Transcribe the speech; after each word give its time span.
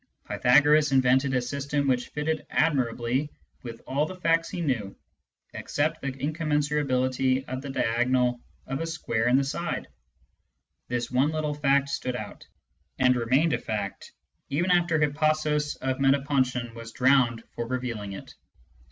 Pythagoras 0.27 0.91
invented 0.91 1.35
a 1.35 1.41
system 1.43 1.87
which 1.87 2.07
fitted 2.09 2.43
admirably 2.49 3.29
with 3.61 3.81
all 3.85 4.07
the 4.07 4.15
facts 4.15 4.49
he 4.49 4.59
knew, 4.59 4.95
except 5.53 6.01
the 6.01 6.11
incommensurability 6.11 7.45
of 7.47 7.61
the 7.61 7.69
diagonal 7.69 8.41
of 8.65 8.81
a 8.81 8.87
square 8.87 9.27
and 9.27 9.37
the 9.37 9.43
side; 9.43 9.85
this 10.87 11.11
one 11.11 11.29
little 11.29 11.53
fact 11.53 11.87
stood 11.87 12.15
out, 12.15 12.47
and 12.97 13.15
remained 13.15 13.53
a 13.53 13.59
fact 13.59 14.11
even 14.49 14.71
after 14.71 14.97
Hippasos 14.97 15.75
of 15.77 15.99
Metapontion 15.99 16.73
was 16.73 16.91
drowned 16.93 17.43
for 17.53 17.67
revealing 17.67 18.13
it. 18.13 18.33